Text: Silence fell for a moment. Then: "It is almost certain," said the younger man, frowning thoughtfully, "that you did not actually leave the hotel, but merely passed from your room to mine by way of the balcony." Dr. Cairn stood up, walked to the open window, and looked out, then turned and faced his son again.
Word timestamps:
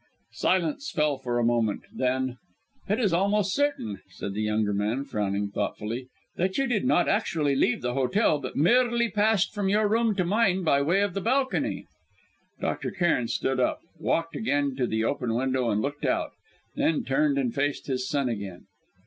Silence 0.33 0.89
fell 0.89 1.19
for 1.19 1.37
a 1.37 1.45
moment. 1.45 1.83
Then: 1.93 2.37
"It 2.89 2.99
is 2.99 3.13
almost 3.13 3.53
certain," 3.53 4.01
said 4.09 4.33
the 4.33 4.41
younger 4.41 4.73
man, 4.73 5.03
frowning 5.05 5.51
thoughtfully, 5.51 6.07
"that 6.37 6.57
you 6.57 6.65
did 6.65 6.85
not 6.85 7.07
actually 7.07 7.55
leave 7.55 7.83
the 7.83 7.93
hotel, 7.93 8.39
but 8.39 8.55
merely 8.55 9.11
passed 9.11 9.53
from 9.53 9.69
your 9.69 9.87
room 9.87 10.15
to 10.15 10.25
mine 10.25 10.63
by 10.63 10.81
way 10.81 11.01
of 11.01 11.13
the 11.13 11.21
balcony." 11.21 11.85
Dr. 12.59 12.89
Cairn 12.89 13.27
stood 13.27 13.59
up, 13.59 13.81
walked 13.99 14.33
to 14.33 14.87
the 14.87 15.03
open 15.03 15.35
window, 15.35 15.69
and 15.69 15.83
looked 15.83 16.05
out, 16.07 16.31
then 16.75 17.03
turned 17.03 17.37
and 17.37 17.53
faced 17.53 17.85
his 17.85 18.09
son 18.09 18.27
again. 18.27 18.65